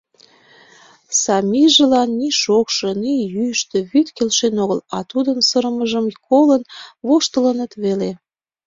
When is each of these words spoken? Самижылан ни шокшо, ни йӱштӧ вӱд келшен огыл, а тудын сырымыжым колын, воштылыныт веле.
Самижылан 1.21 2.09
ни 2.19 2.29
шокшо, 2.41 2.89
ни 3.03 3.13
йӱштӧ 3.33 3.77
вӱд 3.91 4.07
келшен 4.15 4.55
огыл, 4.63 4.79
а 4.95 4.97
тудын 5.11 5.39
сырымыжым 5.49 6.05
колын, 6.27 6.61
воштылыныт 7.07 7.71
веле. 7.83 8.11